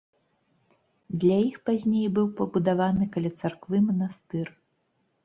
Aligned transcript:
Для 1.23 1.35
іх 1.49 1.59
пазней 1.69 2.07
быў 2.15 2.27
пабудаваны 2.39 3.05
каля 3.17 3.31
царквы 3.43 3.83
манастыр. 3.87 4.47